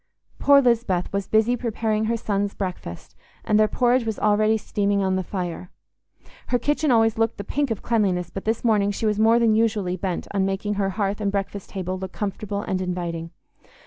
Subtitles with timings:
[0.39, 3.15] Poor Lisbeth was busy preparing her sons' breakfast,
[3.45, 5.69] and their porridge was already steaming on the fire.
[6.47, 9.53] Her kitchen always looked the pink of cleanliness, but this morning she was more than
[9.53, 13.29] usually bent on making her hearth and breakfast table look comfortable and inviting.